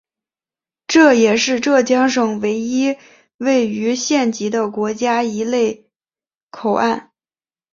[0.87, 2.97] 这也是浙江省唯一
[3.37, 5.91] 位于县级的国家一类
[6.49, 7.11] 口岸。